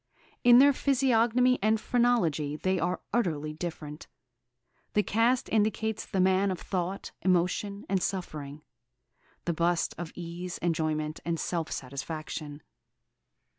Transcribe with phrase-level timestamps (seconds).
[0.43, 4.07] In their physiognomy and phrenology they are utterly different.
[4.93, 8.63] The cast indicates the man of thought, emotion, and suffering;
[9.45, 12.63] the bust, of ease, enjoyment, and self satisfaction.